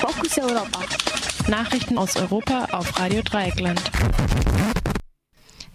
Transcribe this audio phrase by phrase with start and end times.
[0.00, 0.80] Fokus Europa.
[1.48, 3.82] Nachrichten aus Europa auf Radio Dreieckland.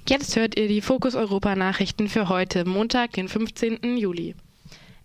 [0.09, 3.97] Jetzt hört ihr die Fokus Europa Nachrichten für heute, Montag, den 15.
[3.97, 4.33] Juli.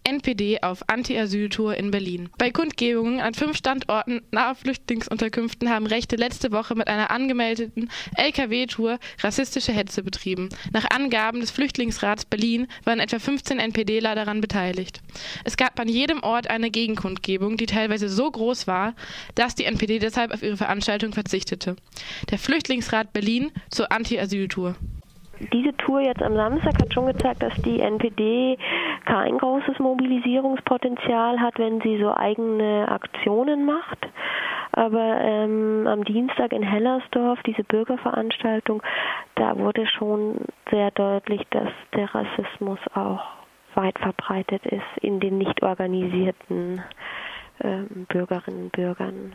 [0.05, 2.31] NPD auf Anti-Asyl-Tour in Berlin.
[2.39, 8.98] Bei Kundgebungen an fünf Standorten nahe Flüchtlingsunterkünften haben Rechte letzte Woche mit einer angemeldeten LKW-Tour
[9.21, 10.48] rassistische Hetze betrieben.
[10.73, 15.01] Nach Angaben des Flüchtlingsrats Berlin waren etwa 15 NPDler daran beteiligt.
[15.45, 18.95] Es gab an jedem Ort eine Gegenkundgebung, die teilweise so groß war,
[19.35, 21.77] dass die NPD deshalb auf ihre Veranstaltung verzichtete.
[22.30, 24.77] Der Flüchtlingsrat Berlin zur Anti-Asyl-Tour
[25.53, 28.59] diese Tour jetzt am Samstag hat schon gezeigt, dass die NPD
[29.07, 33.99] kein großes Mobilisierungspotenzial hat, wenn sie so eigene Aktionen macht.
[34.73, 38.83] Aber ähm, am Dienstag in Hellersdorf, diese Bürgerveranstaltung,
[39.35, 40.37] da wurde schon
[40.71, 43.21] sehr deutlich, dass der Rassismus auch
[43.75, 46.83] weit verbreitet ist in den nicht organisierten
[47.59, 49.35] äh, Bürgerinnen und Bürgern.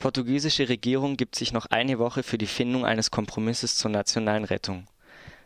[0.00, 4.86] Portugiesische Regierung gibt sich noch eine Woche für die Findung eines Kompromisses zur nationalen Rettung.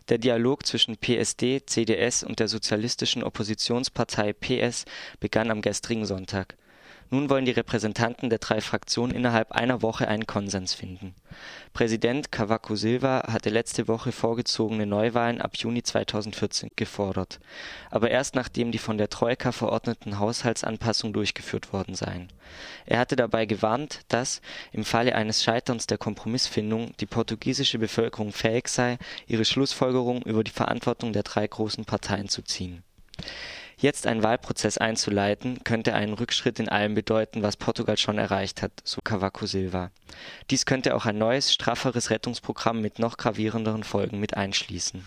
[0.09, 4.85] Der Dialog zwischen PSD, CDS und der sozialistischen Oppositionspartei PS
[5.19, 6.57] begann am gestrigen Sonntag
[7.11, 11.15] nun wollen die Repräsentanten der drei Fraktionen innerhalb einer Woche einen Konsens finden.
[11.73, 17.41] Präsident Cavaco Silva hatte letzte Woche vorgezogene Neuwahlen ab Juni 2014 gefordert,
[17.91, 22.29] aber erst nachdem die von der Troika verordneten Haushaltsanpassungen durchgeführt worden seien.
[22.87, 24.41] Er hatte dabei gewarnt, dass,
[24.73, 30.51] im Falle eines Scheiterns der Kompromissfindung, die portugiesische Bevölkerung fähig sei, ihre Schlussfolgerungen über die
[30.51, 32.85] Verantwortung der drei großen Parteien zu ziehen
[33.85, 38.73] Jetzt einen Wahlprozess einzuleiten, könnte einen Rückschritt in allem bedeuten, was Portugal schon erreicht hat,
[38.83, 39.91] so Cavaco Silva.
[40.49, 45.07] Dies könnte auch ein neues, strafferes Rettungsprogramm mit noch gravierenderen Folgen mit einschließen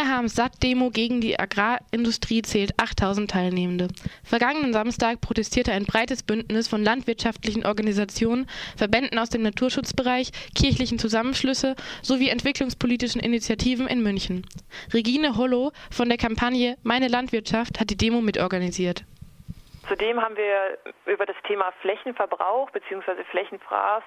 [0.00, 3.88] Wir haben Satt-Demo gegen die Agrarindustrie zählt 8000 Teilnehmende.
[4.24, 8.46] Vergangenen Samstag protestierte ein breites Bündnis von landwirtschaftlichen Organisationen,
[8.78, 14.46] Verbänden aus dem Naturschutzbereich, kirchlichen Zusammenschlüsse sowie entwicklungspolitischen Initiativen in München.
[14.94, 19.04] Regine Hollow von der Kampagne Meine Landwirtschaft hat die Demo mitorganisiert.
[19.86, 20.78] Zudem haben wir
[21.12, 23.22] über das Thema Flächenverbrauch bzw.
[23.30, 24.04] Flächenfraß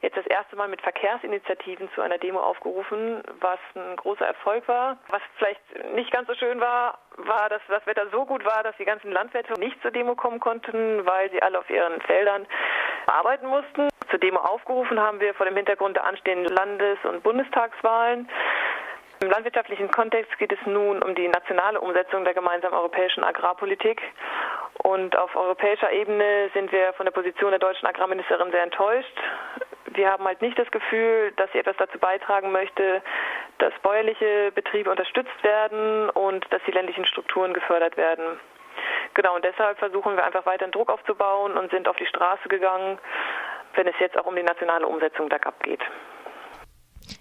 [0.00, 4.98] jetzt das erste Mal mit Verkehrsinitiativen zu einer Demo aufgerufen, was ein großer Erfolg war.
[5.08, 5.60] Was vielleicht
[5.94, 9.10] nicht ganz so schön war, war, dass das Wetter so gut war, dass die ganzen
[9.10, 12.46] Landwirte nicht zur Demo kommen konnten, weil sie alle auf ihren Feldern
[13.06, 13.88] arbeiten mussten.
[14.10, 18.28] Zur Demo aufgerufen haben wir vor dem Hintergrund der anstehenden Landes- und Bundestagswahlen.
[19.20, 24.00] Im landwirtschaftlichen Kontext geht es nun um die nationale Umsetzung der gemeinsamen europäischen Agrarpolitik.
[24.84, 29.18] Und auf europäischer Ebene sind wir von der Position der deutschen Agrarministerin sehr enttäuscht.
[29.86, 33.02] Wir haben halt nicht das Gefühl, dass sie etwas dazu beitragen möchte,
[33.58, 38.38] dass bäuerliche Betriebe unterstützt werden und dass die ländlichen Strukturen gefördert werden.
[39.14, 42.98] Genau, und deshalb versuchen wir einfach weiter Druck aufzubauen und sind auf die Straße gegangen,
[43.74, 45.80] wenn es jetzt auch um die nationale Umsetzung GAP geht.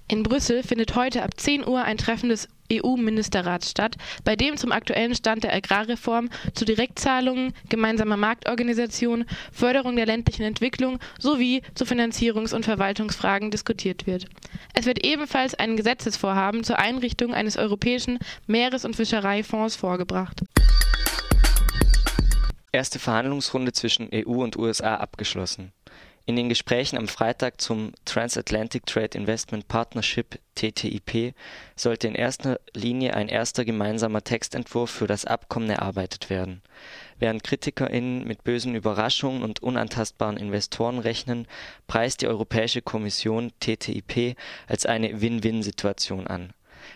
[0.10, 4.72] In Brüssel findet heute ab 10 Uhr ein Treffen des EU-Ministerrats statt, bei dem zum
[4.72, 12.54] aktuellen Stand der Agrarreform, zu Direktzahlungen, gemeinsamer Marktorganisation, Förderung der ländlichen Entwicklung sowie zu Finanzierungs-
[12.54, 14.26] und Verwaltungsfragen diskutiert wird.
[14.74, 20.42] Es wird ebenfalls ein Gesetzesvorhaben zur Einrichtung eines europäischen Meeres- und Fischereifonds vorgebracht.
[22.72, 25.72] Erste Verhandlungsrunde zwischen EU und USA abgeschlossen.
[26.28, 31.34] In den Gesprächen am Freitag zum Transatlantic Trade Investment Partnership TTIP
[31.78, 36.62] sollte in erster Linie ein erster gemeinsamer Textentwurf für das Abkommen erarbeitet werden.
[37.18, 41.48] Während KritikerInnen mit bösen Überraschungen und unantastbaren Investoren rechnen,
[41.88, 44.36] preist die Europäische Kommission TTIP
[44.68, 46.52] als eine Win-Win-Situation an.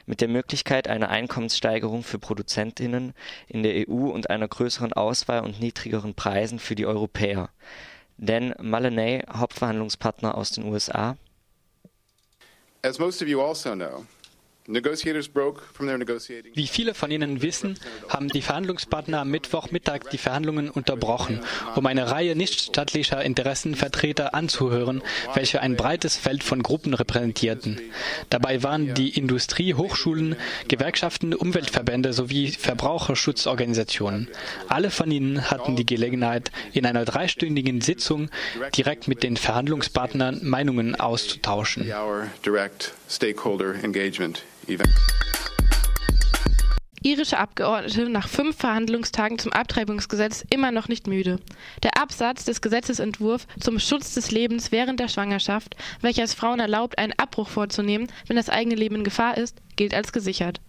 [0.06, 3.14] Mit der Möglichkeit einer Einkommenssteigerung für ProduzentInnen
[3.48, 7.50] in der EU und einer größeren Auswahl und niedrigeren Preisen für die Europäer.
[8.22, 11.18] Dan Mullany, Hauptverhandlungspartner aus den USA.
[12.84, 14.06] As most of you also know,
[16.54, 17.80] wie viele von Ihnen wissen,
[18.10, 21.42] haben die Verhandlungspartner am Mittwochmittag die Verhandlungen unterbrochen,
[21.76, 25.02] um eine Reihe nichtstaatlicher Interessenvertreter anzuhören,
[25.34, 27.82] welche ein breites Feld von Gruppen repräsentierten.
[28.30, 30.36] Dabei waren die Industrie, Hochschulen,
[30.68, 34.28] Gewerkschaften, Umweltverbände sowie Verbraucherschutzorganisationen.
[34.68, 38.30] Alle von ihnen hatten die Gelegenheit, in einer dreistündigen Sitzung
[38.76, 41.88] direkt mit den Verhandlungspartnern Meinungen auszutauschen.
[47.04, 51.40] Irische Abgeordnete nach fünf Verhandlungstagen zum Abtreibungsgesetz immer noch nicht müde.
[51.82, 57.00] Der Absatz des Gesetzesentwurfs zum Schutz des Lebens während der Schwangerschaft, welcher es Frauen erlaubt,
[57.00, 60.62] einen Abbruch vorzunehmen, wenn das eigene Leben in Gefahr ist, gilt als gesichert.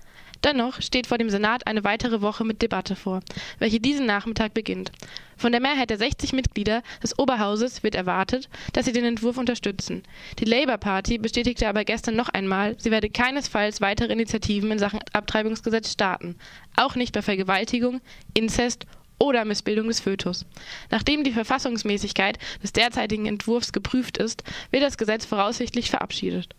[0.45, 3.21] Dennoch steht vor dem Senat eine weitere Woche mit Debatte vor,
[3.61, 4.91] welche diesen Nachmittag beginnt.
[5.37, 10.03] Von der Mehrheit der 60 Mitglieder des Oberhauses wird erwartet, dass sie den Entwurf unterstützen.
[10.41, 15.01] Die Labour Party bestätigte aber gestern noch einmal, sie werde keinesfalls weitere Initiativen in Sachen
[15.13, 16.37] Abtreibungsgesetz starten,
[16.77, 18.01] auch nicht bei Vergewaltigung,
[18.35, 18.87] Inzest
[19.19, 20.45] oder Missbildung des Fötus.
[20.91, 24.43] Nachdem die Verfassungsmäßigkeit des derzeitigen Entwurfs geprüft ist,
[24.73, 26.57] wird das Gesetz voraussichtlich verabschiedet.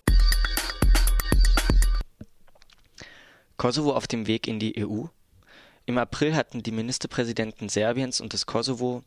[3.64, 5.06] Kosovo auf dem Weg in die EU?
[5.86, 9.04] Im April hatten die Ministerpräsidenten Serbiens und des Kosovo,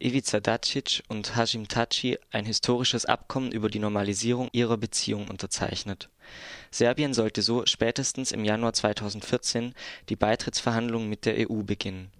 [0.00, 6.08] Ivica Dacic und Hashim Thaci, ein historisches Abkommen über die Normalisierung ihrer Beziehungen unterzeichnet.
[6.72, 9.74] Serbien sollte so spätestens im Januar 2014
[10.08, 12.10] die Beitrittsverhandlungen mit der EU beginnen.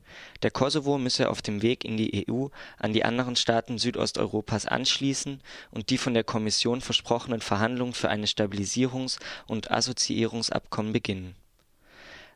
[0.44, 5.40] Der Kosovo müsse auf dem Weg in die EU an die anderen Staaten Südosteuropas anschließen
[5.72, 11.34] und die von der Kommission versprochenen Verhandlungen für ein Stabilisierungs und Assoziierungsabkommen beginnen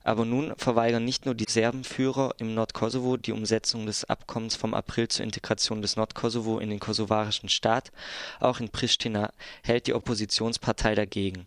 [0.05, 5.09] aber nun verweigern nicht nur die Serbenführer im Nordkosovo die Umsetzung des Abkommens vom April
[5.09, 7.91] zur Integration des Nordkosovo in den kosovarischen Staat,
[8.39, 11.47] auch in Pristina hält die Oppositionspartei dagegen.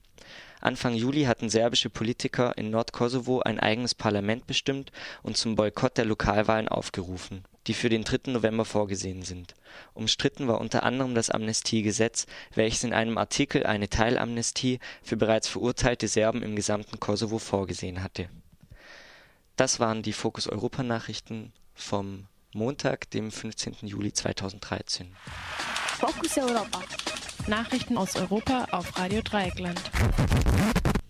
[0.59, 6.05] Anfang Juli hatten serbische Politiker in Nordkosovo ein eigenes Parlament bestimmt und zum Boykott der
[6.05, 8.31] Lokalwahlen aufgerufen, die für den 3.
[8.31, 9.53] November vorgesehen sind.
[9.93, 12.25] Umstritten war unter anderem das Amnestiegesetz,
[12.55, 18.27] welches in einem Artikel eine Teilamnestie für bereits verurteilte Serben im gesamten Kosovo vorgesehen hatte
[19.57, 23.75] das waren die Fokus Europa Nachrichten vom Montag, dem 15.
[23.81, 25.13] Juli 2013.
[25.99, 26.81] Fokus Europa.
[27.47, 29.81] Nachrichten aus Europa auf Radio Dreieckland.